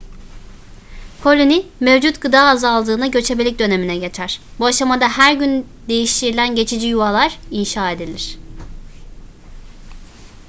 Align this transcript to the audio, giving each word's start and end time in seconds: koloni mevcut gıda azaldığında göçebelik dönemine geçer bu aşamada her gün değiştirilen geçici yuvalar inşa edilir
koloni 1.23 1.67
mevcut 1.81 2.21
gıda 2.21 2.39
azaldığında 2.41 3.05
göçebelik 3.07 3.59
dönemine 3.59 3.97
geçer 3.97 4.41
bu 4.59 4.65
aşamada 4.65 5.09
her 5.09 5.33
gün 5.33 5.67
değiştirilen 5.87 6.55
geçici 6.55 6.87
yuvalar 6.87 7.39
inşa 7.51 7.91
edilir 7.91 8.39